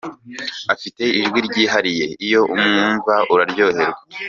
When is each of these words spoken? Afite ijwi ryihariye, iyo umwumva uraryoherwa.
Afite 0.73 1.03
ijwi 1.19 1.39
ryihariye, 1.47 2.05
iyo 2.25 2.41
umwumva 2.53 3.13
uraryoherwa. 3.33 3.99